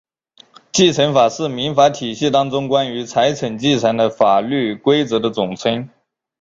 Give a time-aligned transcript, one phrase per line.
[0.71, 5.87] 继承法是民法体系当中关于财产继承的法律规则的总称。